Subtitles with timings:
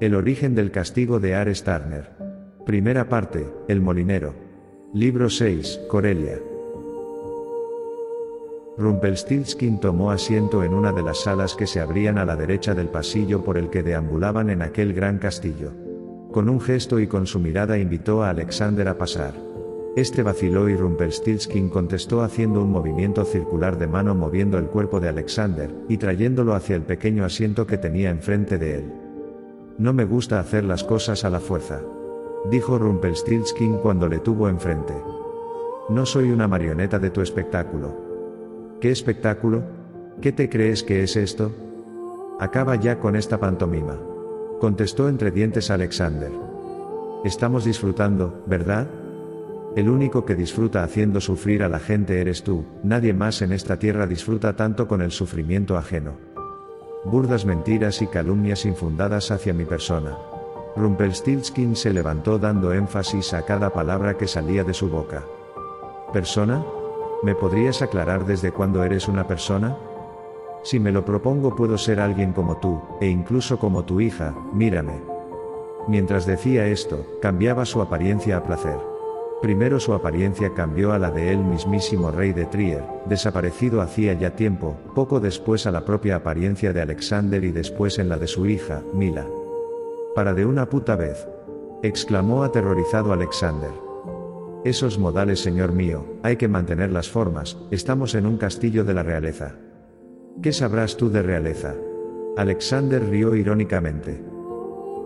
[0.00, 2.10] El origen del castigo de Ares Turner.
[2.66, 4.34] Primera parte, El molinero.
[4.92, 6.36] Libro 6, Corelia.
[8.76, 12.88] Rumpelstiltskin tomó asiento en una de las salas que se abrían a la derecha del
[12.88, 15.70] pasillo por el que deambulaban en aquel gran castillo.
[16.32, 19.34] Con un gesto y con su mirada invitó a Alexander a pasar.
[19.94, 25.08] Este vaciló y Rumpelstiltskin contestó haciendo un movimiento circular de mano moviendo el cuerpo de
[25.08, 29.03] Alexander, y trayéndolo hacia el pequeño asiento que tenía enfrente de él.
[29.76, 31.80] No me gusta hacer las cosas a la fuerza.
[32.48, 34.94] Dijo Rumpelstiltskin cuando le tuvo enfrente.
[35.88, 38.76] No soy una marioneta de tu espectáculo.
[38.80, 39.64] ¿Qué espectáculo?
[40.20, 41.50] ¿Qué te crees que es esto?
[42.38, 43.98] Acaba ya con esta pantomima.
[44.60, 46.30] Contestó entre dientes Alexander.
[47.24, 48.86] Estamos disfrutando, ¿verdad?
[49.74, 53.76] El único que disfruta haciendo sufrir a la gente eres tú, nadie más en esta
[53.76, 56.33] tierra disfruta tanto con el sufrimiento ajeno.
[57.04, 60.16] Burdas mentiras y calumnias infundadas hacia mi persona.
[60.74, 65.22] Rumpelstiltskin se levantó dando énfasis a cada palabra que salía de su boca.
[66.12, 66.64] ¿Persona?
[67.22, 69.76] ¿Me podrías aclarar desde cuándo eres una persona?
[70.62, 75.02] Si me lo propongo puedo ser alguien como tú, e incluso como tu hija, mírame.
[75.86, 78.93] Mientras decía esto, cambiaba su apariencia a placer.
[79.44, 84.34] Primero su apariencia cambió a la de el mismísimo rey de Trier, desaparecido hacía ya
[84.34, 88.46] tiempo, poco después a la propia apariencia de Alexander y después en la de su
[88.46, 89.26] hija, Mila.
[90.14, 91.28] Para de una puta vez.
[91.82, 93.68] exclamó aterrorizado Alexander.
[94.64, 99.02] Esos modales, señor mío, hay que mantener las formas, estamos en un castillo de la
[99.02, 99.56] realeza.
[100.40, 101.74] ¿Qué sabrás tú de realeza?
[102.38, 104.24] Alexander rió irónicamente.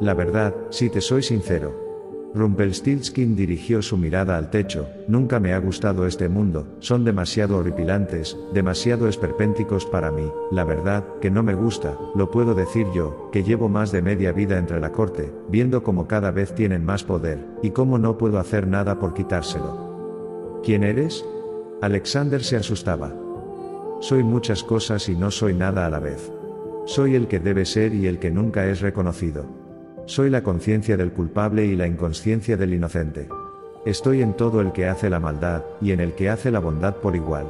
[0.00, 1.87] La verdad, si te soy sincero,
[2.34, 8.36] Rumpelstiltskin dirigió su mirada al techo, nunca me ha gustado este mundo, son demasiado horripilantes,
[8.52, 13.42] demasiado esperpénticos para mí, la verdad, que no me gusta, lo puedo decir yo, que
[13.42, 17.44] llevo más de media vida entre la corte, viendo cómo cada vez tienen más poder,
[17.62, 20.60] y cómo no puedo hacer nada por quitárselo.
[20.62, 21.24] ¿Quién eres?
[21.80, 23.14] Alexander se asustaba.
[24.00, 26.30] Soy muchas cosas y no soy nada a la vez.
[26.84, 29.67] Soy el que debe ser y el que nunca es reconocido.
[30.08, 33.28] Soy la conciencia del culpable y la inconsciencia del inocente.
[33.84, 36.96] Estoy en todo el que hace la maldad, y en el que hace la bondad
[36.96, 37.46] por igual.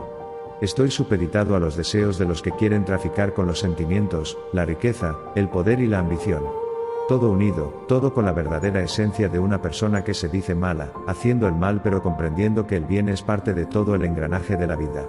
[0.61, 5.17] Estoy supeditado a los deseos de los que quieren traficar con los sentimientos, la riqueza,
[5.37, 6.43] el poder y la ambición.
[7.07, 11.47] Todo unido, todo con la verdadera esencia de una persona que se dice mala, haciendo
[11.47, 14.75] el mal pero comprendiendo que el bien es parte de todo el engranaje de la
[14.75, 15.07] vida.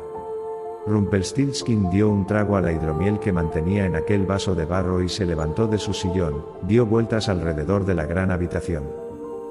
[0.87, 5.09] Rumpelstiltskin dio un trago a la hidromiel que mantenía en aquel vaso de barro y
[5.09, 8.83] se levantó de su sillón, dio vueltas alrededor de la gran habitación.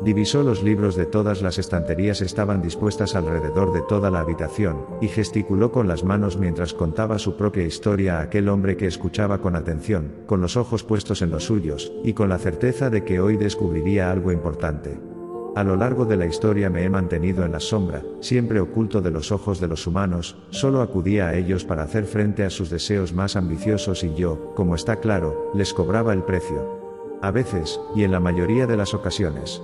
[0.00, 5.08] Divisó los libros de todas las estanterías estaban dispuestas alrededor de toda la habitación, y
[5.08, 9.56] gesticuló con las manos mientras contaba su propia historia a aquel hombre que escuchaba con
[9.56, 13.36] atención, con los ojos puestos en los suyos, y con la certeza de que hoy
[13.36, 15.17] descubriría algo importante.
[15.58, 19.10] A lo largo de la historia me he mantenido en la sombra, siempre oculto de
[19.10, 23.12] los ojos de los humanos, solo acudía a ellos para hacer frente a sus deseos
[23.12, 27.18] más ambiciosos y yo, como está claro, les cobraba el precio.
[27.22, 29.60] A veces, y en la mayoría de las ocasiones.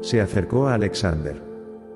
[0.00, 1.42] Se acercó a Alexander.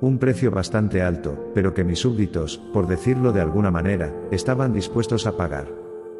[0.02, 5.26] Un precio bastante alto, pero que mis súbditos, por decirlo de alguna manera, estaban dispuestos
[5.26, 5.68] a pagar.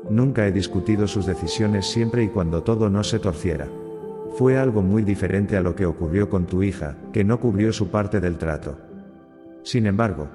[0.09, 3.69] Nunca he discutido sus decisiones siempre y cuando todo no se torciera.
[4.37, 7.89] Fue algo muy diferente a lo que ocurrió con tu hija, que no cubrió su
[7.89, 8.77] parte del trato.
[9.63, 10.29] Sin embargo,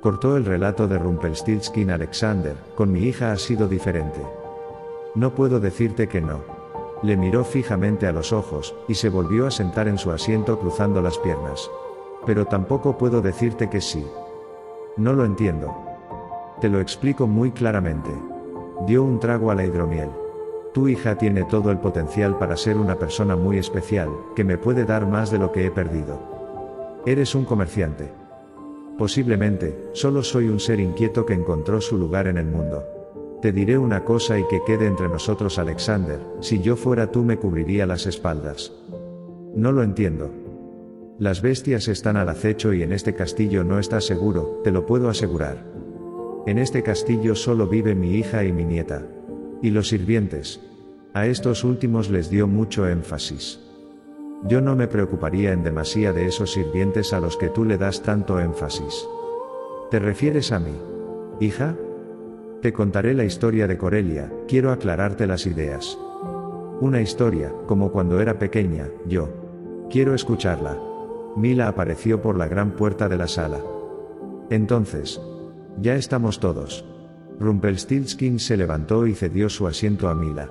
[0.00, 4.20] cortó el relato de Rumpelstiltskin Alexander, con mi hija ha sido diferente.
[5.14, 6.40] No puedo decirte que no.
[7.02, 11.02] Le miró fijamente a los ojos, y se volvió a sentar en su asiento cruzando
[11.02, 11.70] las piernas.
[12.24, 14.06] Pero tampoco puedo decirte que sí.
[14.96, 15.74] No lo entiendo.
[16.60, 18.10] Te lo explico muy claramente.
[18.86, 20.10] Dio un trago a la hidromiel.
[20.72, 24.84] Tu hija tiene todo el potencial para ser una persona muy especial, que me puede
[24.86, 26.18] dar más de lo que he perdido.
[27.04, 28.10] Eres un comerciante.
[28.96, 32.84] Posiblemente, solo soy un ser inquieto que encontró su lugar en el mundo.
[33.42, 37.36] Te diré una cosa y que quede entre nosotros Alexander, si yo fuera tú me
[37.36, 38.72] cubriría las espaldas.
[39.54, 40.30] No lo entiendo.
[41.18, 45.10] Las bestias están al acecho y en este castillo no estás seguro, te lo puedo
[45.10, 45.64] asegurar.
[46.46, 49.02] En este castillo solo vive mi hija y mi nieta.
[49.62, 50.60] Y los sirvientes.
[51.14, 53.60] A estos últimos les dio mucho énfasis.
[54.44, 58.02] Yo no me preocuparía en demasía de esos sirvientes a los que tú le das
[58.02, 59.06] tanto énfasis.
[59.90, 60.74] ¿Te refieres a mí?
[61.38, 61.76] ¿Hija?
[62.60, 65.96] Te contaré la historia de Corelia, quiero aclararte las ideas.
[66.80, 69.28] Una historia, como cuando era pequeña, yo.
[69.90, 70.76] Quiero escucharla.
[71.36, 73.60] Mila apareció por la gran puerta de la sala.
[74.50, 75.20] Entonces.
[75.78, 76.84] Ya estamos todos.
[77.42, 80.48] Rumpelstiltskin se levantó y cedió su asiento a Mila.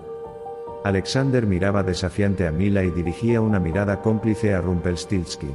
[0.83, 5.53] Alexander miraba desafiante a Mila y dirigía una mirada cómplice a Rumpelstiltskin.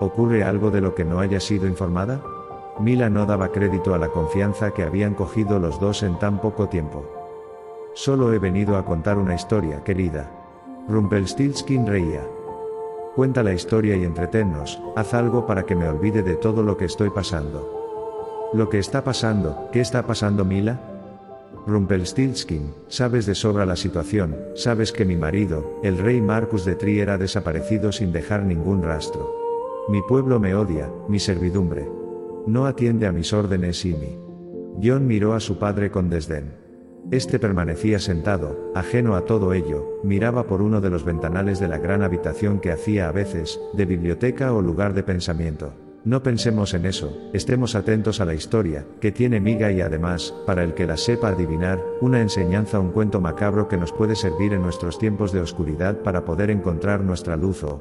[0.00, 2.20] ¿Ocurre algo de lo que no haya sido informada?
[2.80, 6.68] Mila no daba crédito a la confianza que habían cogido los dos en tan poco
[6.68, 7.04] tiempo.
[7.94, 10.28] Solo he venido a contar una historia, querida.
[10.88, 12.26] Rumpelstiltskin reía.
[13.14, 16.86] Cuenta la historia y entretennos, haz algo para que me olvide de todo lo que
[16.86, 17.81] estoy pasando.
[18.54, 20.78] Lo que está pasando, ¿qué está pasando Mila?
[21.66, 27.08] Rumpelstiltskin, sabes de sobra la situación, sabes que mi marido, el rey Marcus de Trier
[27.08, 29.34] ha desaparecido sin dejar ningún rastro.
[29.88, 31.88] Mi pueblo me odia, mi servidumbre.
[32.46, 34.18] No atiende a mis órdenes y mi.
[34.82, 36.52] John miró a su padre con desdén.
[37.10, 41.78] Este permanecía sentado, ajeno a todo ello, miraba por uno de los ventanales de la
[41.78, 45.72] gran habitación que hacía a veces, de biblioteca o lugar de pensamiento.
[46.04, 50.64] No pensemos en eso, estemos atentos a la historia, que tiene miga y además, para
[50.64, 54.62] el que la sepa adivinar, una enseñanza, un cuento macabro que nos puede servir en
[54.62, 57.80] nuestros tiempos de oscuridad para poder encontrar nuestra luz o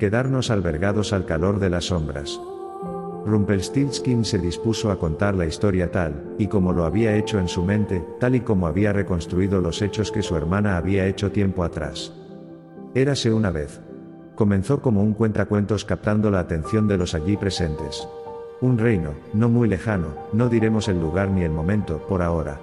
[0.00, 2.40] quedarnos albergados al calor de las sombras.
[3.24, 7.62] Rumpelstiltskin se dispuso a contar la historia tal, y como lo había hecho en su
[7.62, 12.12] mente, tal y como había reconstruido los hechos que su hermana había hecho tiempo atrás.
[12.94, 13.80] Érase una vez,
[14.34, 18.08] Comenzó como un cuentacuentos captando la atención de los allí presentes.
[18.62, 22.60] Un reino, no muy lejano, no diremos el lugar ni el momento, por ahora.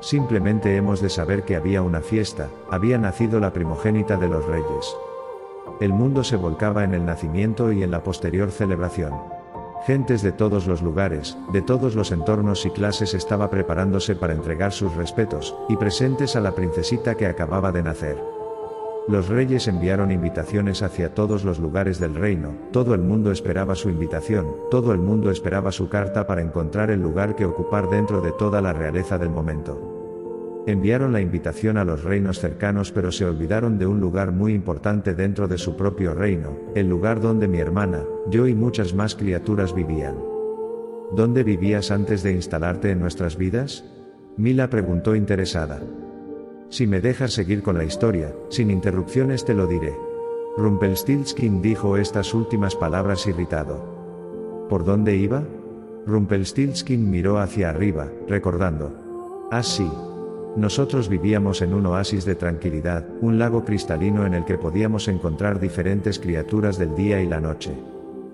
[0.00, 4.96] Simplemente hemos de saber que había una fiesta, había nacido la primogénita de los reyes.
[5.80, 9.14] El mundo se volcaba en el nacimiento y en la posterior celebración.
[9.86, 14.72] Gentes de todos los lugares, de todos los entornos y clases estaba preparándose para entregar
[14.72, 18.35] sus respetos, y presentes a la princesita que acababa de nacer.
[19.08, 23.88] Los reyes enviaron invitaciones hacia todos los lugares del reino, todo el mundo esperaba su
[23.88, 28.32] invitación, todo el mundo esperaba su carta para encontrar el lugar que ocupar dentro de
[28.32, 30.64] toda la realeza del momento.
[30.66, 35.14] Enviaron la invitación a los reinos cercanos pero se olvidaron de un lugar muy importante
[35.14, 39.72] dentro de su propio reino, el lugar donde mi hermana, yo y muchas más criaturas
[39.72, 40.16] vivían.
[41.12, 43.84] ¿Dónde vivías antes de instalarte en nuestras vidas?
[44.36, 45.80] Mila preguntó interesada.
[46.68, 49.94] Si me dejas seguir con la historia, sin interrupciones te lo diré.
[50.56, 54.66] Rumpelstiltskin dijo estas últimas palabras irritado.
[54.68, 55.44] ¿Por dónde iba?
[56.06, 58.92] Rumpelstiltskin miró hacia arriba, recordando.
[59.50, 59.88] Ah, sí.
[60.56, 65.60] Nosotros vivíamos en un oasis de tranquilidad, un lago cristalino en el que podíamos encontrar
[65.60, 67.72] diferentes criaturas del día y la noche.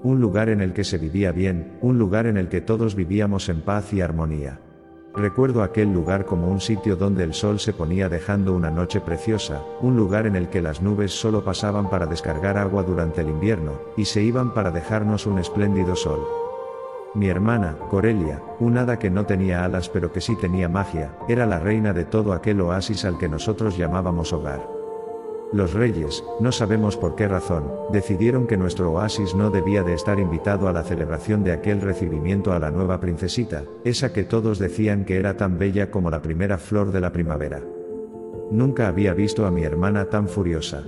[0.02, 3.48] Un lugar en el que se vivía bien, un lugar en el que todos vivíamos
[3.48, 4.60] en paz y armonía.
[5.14, 9.62] Recuerdo aquel lugar como un sitio donde el sol se ponía dejando una noche preciosa,
[9.82, 13.72] un lugar en el que las nubes solo pasaban para descargar agua durante el invierno,
[13.96, 16.26] y se iban para dejarnos un espléndido sol.
[17.14, 21.44] Mi hermana, Corelia, un hada que no tenía alas pero que sí tenía magia, era
[21.44, 24.81] la reina de todo aquel oasis al que nosotros llamábamos hogar.
[25.52, 30.18] Los reyes, no sabemos por qué razón, decidieron que nuestro oasis no debía de estar
[30.18, 35.04] invitado a la celebración de aquel recibimiento a la nueva princesita, esa que todos decían
[35.04, 37.60] que era tan bella como la primera flor de la primavera.
[38.50, 40.84] Nunca había visto a mi hermana tan furiosa.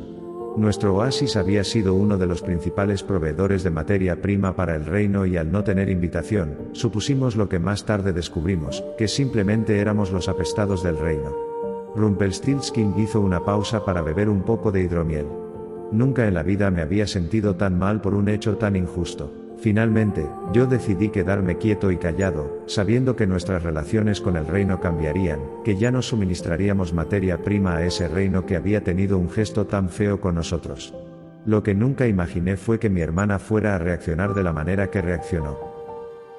[0.57, 5.27] Nuestro oasis había sido uno de los principales proveedores de materia prima para el reino
[5.27, 10.29] y al no tener invitación, supusimos lo que más tarde descubrimos, que simplemente éramos los
[10.29, 11.54] apestados del reino.
[11.97, 15.27] Rumpelstiltskin hizo una pausa para beber un poco de hidromiel.
[15.93, 19.33] Nunca en la vida me había sentido tan mal por un hecho tan injusto.
[19.59, 25.39] Finalmente, yo decidí quedarme quieto y callado, sabiendo que nuestras relaciones con el reino cambiarían,
[25.65, 29.89] que ya no suministraríamos materia prima a ese reino que había tenido un gesto tan
[29.89, 30.93] feo con nosotros.
[31.47, 35.01] Lo que nunca imaginé fue que mi hermana fuera a reaccionar de la manera que
[35.01, 35.74] reaccionó.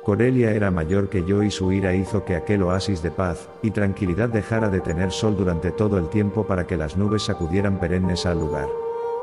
[0.06, 3.72] Corelia era mayor que yo y su ira hizo que aquel oasis de paz y
[3.72, 8.28] tranquilidad dejara de tener sol durante todo el tiempo para que las nubes sacudieran perennes
[8.28, 8.68] al lugar.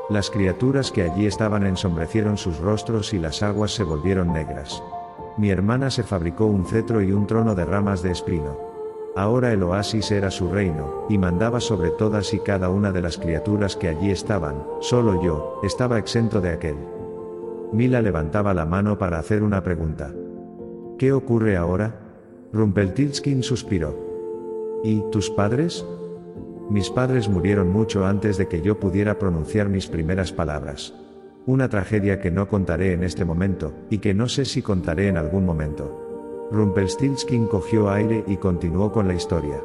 [0.09, 4.83] Las criaturas que allí estaban ensombrecieron sus rostros y las aguas se volvieron negras.
[5.37, 8.57] Mi hermana se fabricó un cetro y un trono de ramas de espino.
[9.15, 13.17] Ahora el oasis era su reino, y mandaba sobre todas y cada una de las
[13.17, 16.75] criaturas que allí estaban, solo yo, estaba exento de aquel.
[17.71, 20.11] Mila levantaba la mano para hacer una pregunta.
[20.97, 21.99] ¿Qué ocurre ahora?
[22.53, 23.97] Rumpeltiltskin suspiró.
[24.83, 25.85] ¿Y tus padres?
[26.69, 30.93] Mis padres murieron mucho antes de que yo pudiera pronunciar mis primeras palabras.
[31.45, 35.17] Una tragedia que no contaré en este momento, y que no sé si contaré en
[35.17, 36.47] algún momento.
[36.51, 39.59] Rumpelstiltskin cogió aire y continuó con la historia.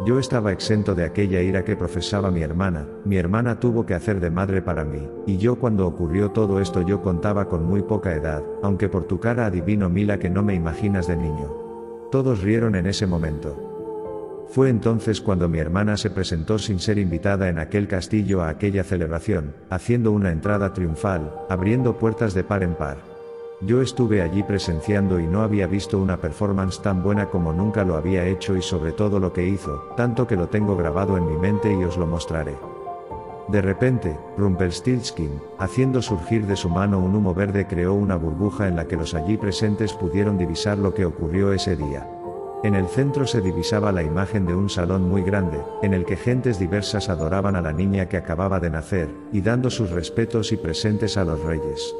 [0.00, 4.18] Yo estaba exento de aquella ira que profesaba mi hermana, mi hermana tuvo que hacer
[4.18, 8.12] de madre para mí, y yo cuando ocurrió todo esto yo contaba con muy poca
[8.12, 11.52] edad, aunque por tu cara adivino Mila que no me imaginas de niño.
[12.10, 14.46] Todos rieron en ese momento.
[14.48, 18.82] Fue entonces cuando mi hermana se presentó sin ser invitada en aquel castillo a aquella
[18.82, 23.11] celebración, haciendo una entrada triunfal, abriendo puertas de par en par.
[23.64, 27.94] Yo estuve allí presenciando y no había visto una performance tan buena como nunca lo
[27.94, 31.36] había hecho y sobre todo lo que hizo, tanto que lo tengo grabado en mi
[31.36, 32.56] mente y os lo mostraré.
[33.46, 38.74] De repente, Rumpelstiltskin, haciendo surgir de su mano un humo verde, creó una burbuja en
[38.74, 42.08] la que los allí presentes pudieron divisar lo que ocurrió ese día.
[42.64, 46.16] En el centro se divisaba la imagen de un salón muy grande, en el que
[46.16, 50.56] gentes diversas adoraban a la niña que acababa de nacer, y dando sus respetos y
[50.56, 51.94] presentes a los reyes.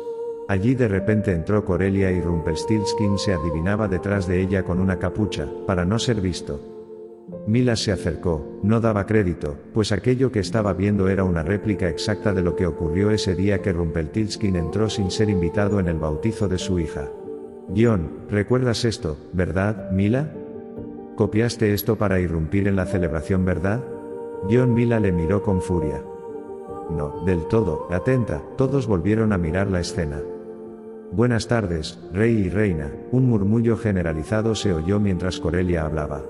[0.53, 5.49] Allí de repente entró Corelia y Rumpelstiltskin se adivinaba detrás de ella con una capucha,
[5.67, 6.61] para no ser visto.
[7.47, 12.35] Mila se acercó, no daba crédito, pues aquello que estaba viendo era una réplica exacta
[12.35, 16.49] de lo que ocurrió ese día que Rumpelstiltskin entró sin ser invitado en el bautizo
[16.49, 17.09] de su hija.
[17.71, 20.35] Guión, ¿recuerdas esto, verdad, Mila?
[21.17, 23.83] ¿Copiaste esto para irrumpir en la celebración, verdad?
[24.51, 26.05] Guión Mila le miró con furia.
[26.91, 30.21] No, del todo, atenta, todos volvieron a mirar la escena.
[31.13, 36.23] Buenas tardes, rey y reina, un murmullo generalizado se oyó mientras Corelia hablaba.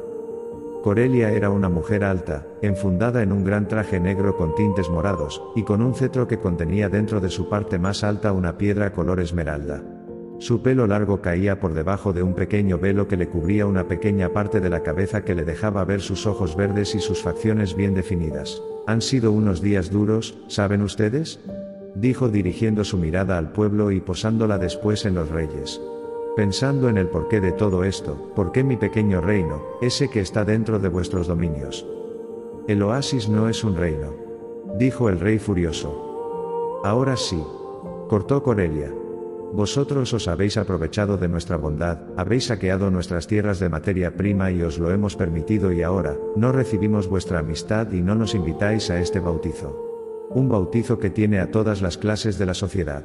[0.82, 5.62] Corelia era una mujer alta, enfundada en un gran traje negro con tintes morados, y
[5.62, 9.84] con un cetro que contenía dentro de su parte más alta una piedra color esmeralda.
[10.40, 14.30] Su pelo largo caía por debajo de un pequeño velo que le cubría una pequeña
[14.30, 17.94] parte de la cabeza que le dejaba ver sus ojos verdes y sus facciones bien
[17.94, 18.60] definidas.
[18.88, 21.38] Han sido unos días duros, ¿saben ustedes?
[21.94, 25.80] Dijo dirigiendo su mirada al pueblo y posándola después en los reyes.
[26.36, 30.44] Pensando en el porqué de todo esto, ¿por qué mi pequeño reino, ese que está
[30.44, 31.86] dentro de vuestros dominios?
[32.66, 34.14] El oasis no es un reino.
[34.78, 36.80] Dijo el rey furioso.
[36.84, 37.42] Ahora sí.
[38.08, 38.90] Cortó Corelia.
[39.52, 44.62] Vosotros os habéis aprovechado de nuestra bondad, habéis saqueado nuestras tierras de materia prima y
[44.62, 48.98] os lo hemos permitido y ahora, no recibimos vuestra amistad y no nos invitáis a
[48.98, 49.91] este bautizo.
[50.34, 53.04] Un bautizo que tiene a todas las clases de la sociedad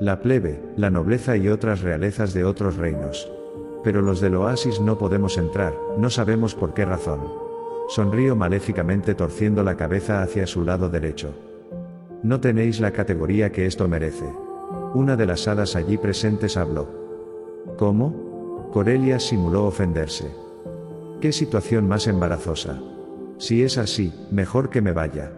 [0.00, 3.30] la plebe, la nobleza y otras realezas de otros reinos.
[3.82, 7.20] Pero los del oasis no podemos entrar, no sabemos por qué razón.
[7.88, 11.34] Sonrío maléficamente torciendo la cabeza hacia su lado derecho.
[12.22, 14.26] No tenéis la categoría que esto merece.
[14.94, 16.88] Una de las hadas allí presentes habló.
[17.78, 18.68] ¿Cómo?
[18.72, 20.30] Corelia simuló ofenderse.
[21.20, 22.78] ¿Qué situación más embarazosa?
[23.38, 25.32] Si es así, mejor que me vaya.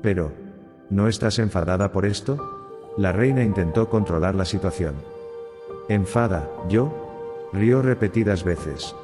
[0.00, 0.45] Pero,
[0.90, 2.38] ¿no estás enfadada por esto?
[2.96, 4.94] La reina intentó controlar la situación.
[5.88, 7.48] Enfada, yo?
[7.52, 8.94] Rió repetidas veces.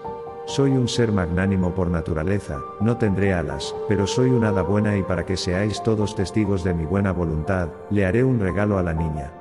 [0.47, 5.03] Soy un ser magnánimo por naturaleza, no tendré alas, pero soy una hada buena y
[5.03, 8.93] para que seáis todos testigos de mi buena voluntad, le haré un regalo a la
[8.93, 9.33] niña.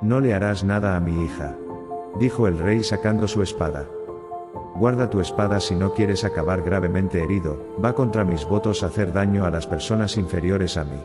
[0.00, 1.54] No le harás nada a mi hija.
[2.18, 3.84] Dijo el rey sacando su espada.
[4.74, 9.46] Guarda tu espada si no quieres acabar gravemente herido, va contra mis votos hacer daño
[9.46, 11.00] a las personas inferiores a mí.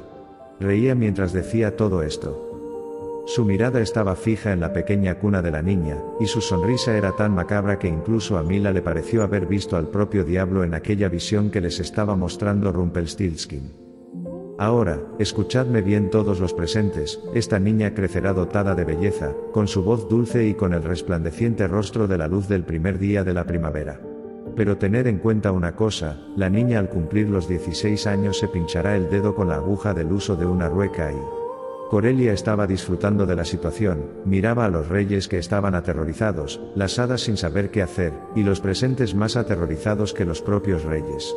[0.62, 3.24] Reía mientras decía todo esto.
[3.26, 7.14] Su mirada estaba fija en la pequeña cuna de la niña, y su sonrisa era
[7.14, 11.10] tan macabra que incluso a Mila le pareció haber visto al propio diablo en aquella
[11.10, 13.72] visión que les estaba mostrando Rumpelstiltskin.
[14.60, 20.08] Ahora, escuchadme bien todos los presentes, esta niña crecerá dotada de belleza, con su voz
[20.10, 24.00] dulce y con el resplandeciente rostro de la luz del primer día de la primavera.
[24.56, 28.96] Pero tened en cuenta una cosa, la niña al cumplir los 16 años se pinchará
[28.96, 31.42] el dedo con la aguja del uso de una rueca y,
[31.92, 37.20] Corelia estaba disfrutando de la situación, miraba a los reyes que estaban aterrorizados, las hadas
[37.20, 41.36] sin saber qué hacer, y los presentes más aterrorizados que los propios reyes.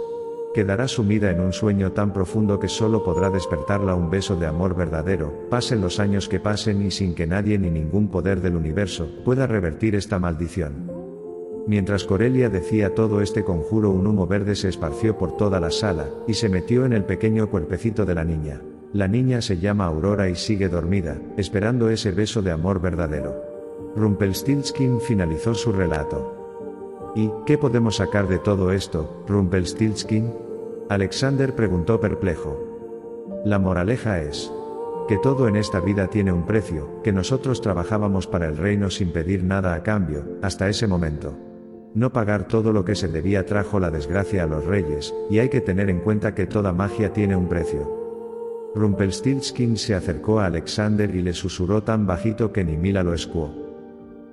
[0.54, 4.76] Quedará sumida en un sueño tan profundo que solo podrá despertarla un beso de amor
[4.76, 9.08] verdadero, pasen los años que pasen y sin que nadie ni ningún poder del universo
[9.24, 10.93] pueda revertir esta maldición.
[11.66, 16.10] Mientras Corelia decía todo este conjuro un humo verde se esparció por toda la sala,
[16.26, 18.60] y se metió en el pequeño cuerpecito de la niña.
[18.92, 23.34] La niña se llama Aurora y sigue dormida, esperando ese beso de amor verdadero.
[23.96, 27.12] Rumpelstiltskin finalizó su relato.
[27.16, 30.32] ¿Y qué podemos sacar de todo esto, Rumpelstiltskin?
[30.90, 33.42] Alexander preguntó perplejo.
[33.44, 34.52] La moraleja es
[35.08, 39.12] que todo en esta vida tiene un precio, que nosotros trabajábamos para el reino sin
[39.12, 41.34] pedir nada a cambio, hasta ese momento.
[41.94, 45.48] No pagar todo lo que se debía trajo la desgracia a los reyes, y hay
[45.48, 47.88] que tener en cuenta que toda magia tiene un precio.
[48.74, 53.54] Rumpelstiltskin se acercó a Alexander y le susurró tan bajito que ni Mila lo escuó.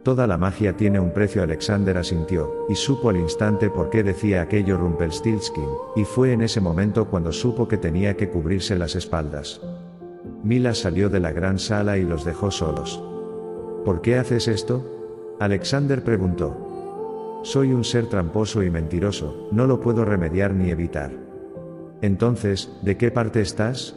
[0.02, 1.44] Toda la magia tiene un precio.
[1.44, 6.60] Alexander asintió, y supo al instante por qué decía aquello Rumpelstiltskin, y fue en ese
[6.60, 9.62] momento cuando supo que tenía que cubrirse las espaldas.
[10.44, 13.04] Mila salió de la gran sala y los dejó solos.
[13.86, 15.38] ¿Por qué haces esto?
[15.40, 16.71] Alexander preguntó.
[17.44, 21.12] Soy un ser tramposo y mentiroso, no lo puedo remediar ni evitar.
[22.02, 23.96] Entonces, ¿de qué parte estás?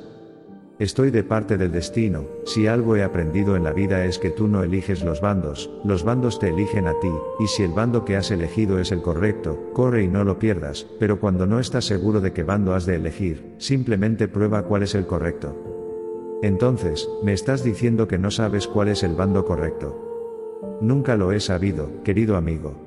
[0.79, 4.49] Estoy de parte del destino, si algo he aprendido en la vida es que tú
[4.49, 8.17] no eliges los bandos, los bandos te eligen a ti, y si el bando que
[8.17, 12.21] has elegido es el correcto, corre y no lo pierdas, pero cuando no estás seguro
[12.23, 16.41] de qué bando has de elegir, simplemente prueba cuál es el correcto.
[16.43, 20.79] Entonces, me estás diciendo que no sabes cuál es el bando correcto.
[20.81, 22.84] Nunca lo he sabido, querido amigo.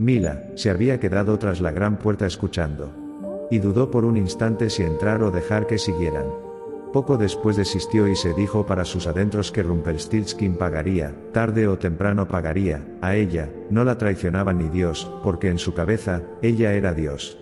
[0.00, 2.90] Mila, se había quedado tras la gran puerta escuchando.
[3.50, 6.24] Y dudó por un instante si entrar o dejar que siguieran.
[6.90, 12.26] Poco después desistió y se dijo para sus adentros que Rumpelstiltskin pagaría, tarde o temprano
[12.26, 17.36] pagaría, a ella, no la traicionaba ni Dios, porque en su cabeza, ella era Dios.